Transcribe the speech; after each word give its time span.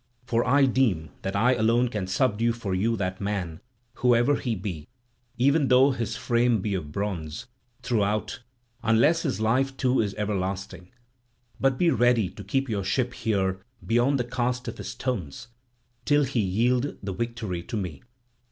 For 0.25 0.43
I 0.47 0.65
deem 0.65 1.11
that 1.21 1.35
I 1.35 1.53
alone 1.53 1.87
can 1.89 2.07
subdue 2.07 2.53
for 2.53 2.73
you 2.73 2.97
that 2.97 3.21
man, 3.21 3.61
whoever 3.97 4.37
he 4.37 4.55
be, 4.55 4.87
even 5.37 5.67
though 5.67 5.91
his 5.91 6.17
frame 6.17 6.59
be 6.59 6.73
of 6.73 6.91
bronze 6.91 7.45
throughout, 7.83 8.41
unless 8.81 9.21
his 9.21 9.39
life 9.39 9.77
too 9.77 9.99
is 10.01 10.15
everlasting. 10.15 10.89
But 11.59 11.77
be 11.77 11.91
ready 11.91 12.29
to 12.31 12.43
keep 12.43 12.67
your 12.67 12.83
ship 12.83 13.13
here 13.13 13.61
beyond 13.85 14.19
the 14.19 14.23
cast 14.23 14.67
of 14.67 14.79
his 14.79 14.87
stones, 14.89 15.49
till 16.03 16.23
he 16.23 16.39
yield 16.39 16.97
the 17.03 17.13
victory 17.13 17.61
to 17.61 17.77
me." 17.77 18.01